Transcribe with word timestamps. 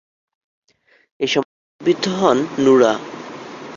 এ 1.19 1.27
সময় 1.27 1.53
গুলিবিদ্ধ 1.67 2.05
হন 2.19 2.37
নুরা। 2.63 2.93